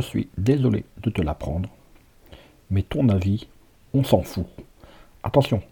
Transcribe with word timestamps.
Suis 0.00 0.28
désolé 0.36 0.84
de 1.02 1.10
te 1.10 1.22
l'apprendre, 1.22 1.68
mais 2.70 2.82
ton 2.82 3.08
avis, 3.08 3.46
on 3.92 4.02
s'en 4.02 4.22
fout. 4.22 4.46
Attention, 5.22 5.62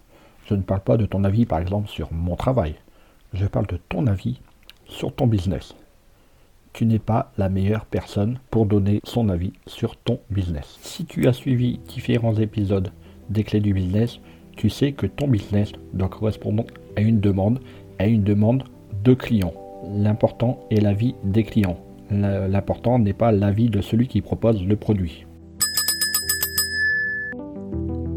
je 0.46 0.54
ne 0.54 0.62
parle 0.62 0.80
pas 0.80 0.96
de 0.96 1.06
ton 1.06 1.24
avis 1.24 1.44
par 1.44 1.58
exemple 1.58 1.88
sur 1.88 2.12
mon 2.12 2.36
travail, 2.36 2.76
je 3.32 3.46
parle 3.46 3.66
de 3.66 3.78
ton 3.88 4.06
avis 4.06 4.40
sur 4.86 5.14
ton 5.14 5.26
business. 5.26 5.74
Tu 6.72 6.86
n'es 6.86 6.98
pas 6.98 7.32
la 7.36 7.48
meilleure 7.48 7.84
personne 7.84 8.38
pour 8.50 8.66
donner 8.66 9.00
son 9.04 9.28
avis 9.28 9.52
sur 9.66 9.96
ton 9.96 10.20
business. 10.30 10.78
Si 10.82 11.04
tu 11.04 11.26
as 11.26 11.32
suivi 11.32 11.78
différents 11.88 12.36
épisodes 12.36 12.92
des 13.28 13.44
clés 13.44 13.60
du 13.60 13.74
business, 13.74 14.20
tu 14.56 14.70
sais 14.70 14.92
que 14.92 15.06
ton 15.06 15.28
business 15.28 15.72
doit 15.92 16.08
correspondre 16.08 16.64
à 16.96 17.00
une 17.00 17.20
demande, 17.20 17.60
à 17.98 18.06
une 18.06 18.22
demande 18.22 18.64
de 19.04 19.14
clients. 19.14 19.54
L'important 19.84 20.60
est 20.70 20.80
l'avis 20.80 21.14
des 21.24 21.44
clients. 21.44 21.78
L'important 22.12 22.98
n'est 22.98 23.12
pas 23.12 23.32
l'avis 23.32 23.70
de 23.70 23.80
celui 23.80 24.06
qui 24.06 24.20
propose 24.20 24.62
le 24.64 24.76
produit. 24.76 25.26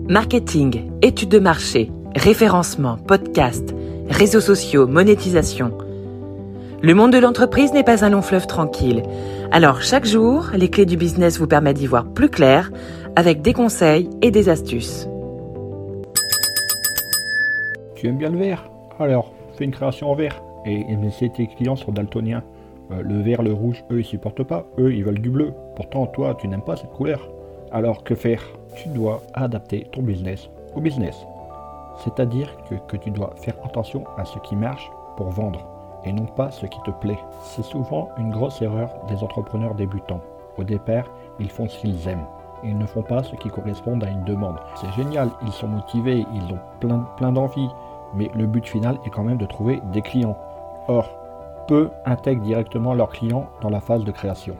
Marketing, 0.09 0.91
études 1.01 1.29
de 1.29 1.39
marché, 1.39 1.91
référencement, 2.15 2.97
podcast, 2.97 3.73
réseaux 4.09 4.41
sociaux, 4.41 4.85
monétisation. 4.87 5.71
Le 6.81 6.93
monde 6.93 7.13
de 7.13 7.17
l'entreprise 7.17 7.73
n'est 7.73 7.83
pas 7.83 8.05
un 8.05 8.09
long 8.09 8.21
fleuve 8.21 8.45
tranquille. 8.45 9.01
Alors 9.51 9.81
chaque 9.81 10.05
jour, 10.05 10.49
les 10.53 10.69
clés 10.69 10.85
du 10.85 10.97
business 10.97 11.39
vous 11.39 11.47
permettent 11.47 11.77
d'y 11.77 11.87
voir 11.87 12.05
plus 12.05 12.29
clair 12.29 12.71
avec 13.15 13.41
des 13.41 13.53
conseils 13.53 14.09
et 14.21 14.29
des 14.29 14.49
astuces. 14.49 15.07
Tu 17.95 18.07
aimes 18.07 18.17
bien 18.17 18.29
le 18.29 18.37
vert? 18.37 18.69
Alors, 18.99 19.33
fais 19.57 19.63
une 19.63 19.71
création 19.71 20.11
en 20.11 20.15
vert. 20.15 20.41
Et, 20.65 20.83
si 21.11 21.29
tes 21.31 21.47
clients 21.47 21.75
sont 21.75 21.91
daltoniens, 21.91 22.43
euh, 22.91 23.01
le 23.01 23.21
vert, 23.21 23.41
le 23.41 23.53
rouge, 23.53 23.83
eux, 23.91 23.99
ils 23.99 24.05
supportent 24.05 24.43
pas. 24.43 24.65
Eux, 24.77 24.93
ils 24.93 25.03
veulent 25.03 25.21
du 25.21 25.29
bleu. 25.29 25.53
Pourtant, 25.75 26.05
toi, 26.07 26.35
tu 26.35 26.47
n'aimes 26.47 26.61
pas 26.61 26.75
cette 26.75 26.91
couleur. 26.91 27.29
Alors, 27.71 28.03
que 28.03 28.15
faire? 28.15 28.41
Tu 28.75 28.89
dois 28.89 29.21
adapter 29.33 29.87
ton 29.91 30.01
business 30.01 30.49
au 30.75 30.81
business. 30.81 31.25
C'est-à-dire 31.97 32.49
que, 32.87 32.97
tu 32.97 33.11
dois 33.11 33.33
faire 33.37 33.55
attention 33.63 34.03
à 34.17 34.25
ce 34.25 34.37
qui 34.39 34.55
marche 34.55 34.91
pour 35.17 35.29
vendre 35.29 35.65
et 36.03 36.13
non 36.13 36.25
pas 36.25 36.51
ce 36.51 36.65
qui 36.65 36.79
te 36.81 36.91
plaît. 36.91 37.17
C'est 37.41 37.63
souvent 37.63 38.09
une 38.17 38.31
grosse 38.31 38.61
erreur 38.61 38.89
des 39.07 39.23
entrepreneurs 39.23 39.75
débutants. 39.75 40.21
Au 40.57 40.63
départ, 40.63 41.05
ils 41.39 41.49
font 41.49 41.67
ce 41.67 41.79
qu'ils 41.79 42.07
aiment. 42.07 42.27
Ils 42.63 42.77
ne 42.77 42.85
font 42.85 43.01
pas 43.01 43.23
ce 43.23 43.35
qui 43.35 43.49
correspond 43.49 43.99
à 44.01 44.09
une 44.09 44.23
demande. 44.23 44.57
C'est 44.75 44.91
génial, 44.91 45.29
ils 45.45 45.51
sont 45.51 45.67
motivés, 45.67 46.25
ils 46.33 46.53
ont 46.53 46.59
plein, 46.79 46.99
plein 47.17 47.31
d'envie, 47.31 47.69
mais 48.13 48.29
le 48.35 48.45
but 48.45 48.67
final 48.67 48.97
est 49.05 49.09
quand 49.09 49.23
même 49.23 49.37
de 49.37 49.45
trouver 49.45 49.81
des 49.91 50.01
clients. 50.01 50.37
Or, 50.87 51.09
peu 51.67 51.89
intègrent 52.05 52.43
directement 52.43 52.93
leurs 52.93 53.09
clients 53.09 53.49
dans 53.61 53.69
la 53.69 53.79
phase 53.79 54.03
de 54.03 54.11
création. 54.11 54.55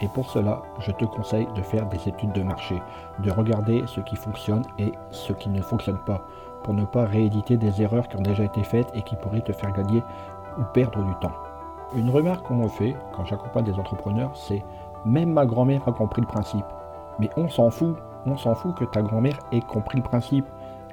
Et 0.00 0.08
pour 0.08 0.28
cela, 0.30 0.62
je 0.80 0.90
te 0.90 1.04
conseille 1.04 1.46
de 1.54 1.62
faire 1.62 1.86
des 1.86 2.08
études 2.08 2.32
de 2.32 2.42
marché, 2.42 2.80
de 3.20 3.30
regarder 3.30 3.84
ce 3.86 4.00
qui 4.00 4.16
fonctionne 4.16 4.64
et 4.78 4.92
ce 5.10 5.32
qui 5.32 5.48
ne 5.48 5.62
fonctionne 5.62 5.98
pas, 6.04 6.26
pour 6.62 6.74
ne 6.74 6.84
pas 6.84 7.04
rééditer 7.04 7.56
des 7.56 7.80
erreurs 7.80 8.08
qui 8.08 8.16
ont 8.16 8.22
déjà 8.22 8.44
été 8.44 8.62
faites 8.64 8.90
et 8.94 9.02
qui 9.02 9.16
pourraient 9.16 9.40
te 9.40 9.52
faire 9.52 9.72
gagner 9.72 10.02
ou 10.58 10.62
perdre 10.72 11.02
du 11.02 11.14
temps. 11.20 11.32
Une 11.94 12.10
remarque 12.10 12.46
qu'on 12.46 12.56
me 12.56 12.68
fait 12.68 12.96
quand 13.12 13.24
j'accompagne 13.24 13.64
des 13.64 13.78
entrepreneurs, 13.78 14.32
c'est 14.34 14.64
même 15.04 15.32
ma 15.32 15.46
grand-mère 15.46 15.86
a 15.86 15.92
compris 15.92 16.22
le 16.22 16.26
principe. 16.26 16.66
Mais 17.18 17.30
on 17.36 17.48
s'en 17.48 17.70
fout, 17.70 17.96
on 18.26 18.36
s'en 18.36 18.54
fout 18.54 18.74
que 18.74 18.84
ta 18.84 19.02
grand-mère 19.02 19.38
ait 19.52 19.60
compris 19.60 19.98
le 19.98 20.04
principe. 20.04 20.46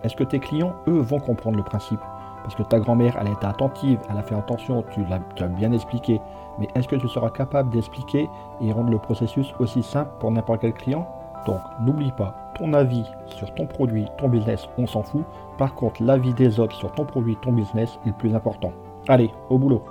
Est-ce 0.03 0.15
que 0.15 0.23
tes 0.23 0.39
clients, 0.39 0.73
eux, 0.87 0.99
vont 0.99 1.19
comprendre 1.19 1.57
le 1.57 1.63
principe? 1.63 2.01
Parce 2.43 2.55
que 2.55 2.63
ta 2.63 2.79
grand-mère, 2.79 3.17
elle 3.19 3.27
a 3.27 3.31
été 3.31 3.45
attentive, 3.45 3.99
elle 4.09 4.17
a 4.17 4.23
fait 4.23 4.35
attention, 4.35 4.83
tu 4.93 5.03
l'as 5.05 5.47
bien 5.47 5.71
expliqué. 5.71 6.19
Mais 6.59 6.67
est-ce 6.75 6.87
que 6.87 6.95
tu 6.95 7.07
seras 7.07 7.29
capable 7.29 7.69
d'expliquer 7.71 8.29
et 8.61 8.71
rendre 8.71 8.89
le 8.89 8.97
processus 8.97 9.53
aussi 9.59 9.83
simple 9.83 10.11
pour 10.19 10.31
n'importe 10.31 10.61
quel 10.61 10.73
client? 10.73 11.07
Donc 11.45 11.59
n'oublie 11.81 12.11
pas, 12.11 12.35
ton 12.57 12.73
avis 12.73 13.05
sur 13.27 13.53
ton 13.55 13.65
produit, 13.65 14.05
ton 14.19 14.29
business, 14.29 14.67
on 14.77 14.85
s'en 14.85 15.01
fout. 15.01 15.23
Par 15.57 15.73
contre, 15.73 16.03
l'avis 16.03 16.33
des 16.33 16.59
autres 16.59 16.75
sur 16.75 16.91
ton 16.91 17.05
produit, 17.05 17.37
ton 17.41 17.51
business 17.51 17.97
est 18.05 18.09
le 18.09 18.13
plus 18.13 18.35
important. 18.35 18.71
Allez, 19.07 19.31
au 19.49 19.57
boulot. 19.57 19.83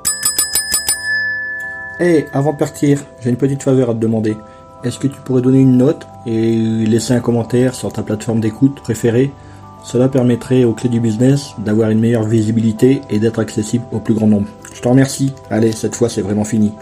Hé, 1.98 2.26
avant 2.32 2.52
de 2.52 2.58
partir, 2.58 3.02
j'ai 3.20 3.30
une 3.30 3.36
petite 3.36 3.62
faveur 3.62 3.90
à 3.90 3.94
te 3.94 3.98
demander. 3.98 4.36
Est-ce 4.84 4.98
que 4.98 5.08
tu 5.08 5.20
pourrais 5.20 5.42
donner 5.42 5.60
une 5.60 5.76
note 5.76 6.06
et 6.24 6.56
laisser 6.86 7.12
un 7.12 7.20
commentaire 7.20 7.74
sur 7.74 7.92
ta 7.92 8.02
plateforme 8.02 8.40
d'écoute 8.40 8.80
préférée? 8.80 9.32
Cela 9.82 10.08
permettrait 10.08 10.64
aux 10.64 10.72
clés 10.72 10.88
du 10.88 11.00
business 11.00 11.54
d'avoir 11.58 11.90
une 11.90 12.00
meilleure 12.00 12.24
visibilité 12.24 13.00
et 13.10 13.18
d'être 13.18 13.38
accessible 13.38 13.84
au 13.92 13.98
plus 13.98 14.14
grand 14.14 14.28
nombre. 14.28 14.48
Je 14.74 14.80
te 14.80 14.88
remercie. 14.88 15.32
Allez, 15.50 15.72
cette 15.72 15.96
fois 15.96 16.08
c'est 16.08 16.22
vraiment 16.22 16.44
fini. 16.44 16.72